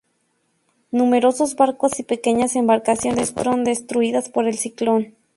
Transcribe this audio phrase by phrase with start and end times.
[0.89, 5.13] Numerosos barcos y pequeñas embarcaciones fueron destruidas por el ciclón.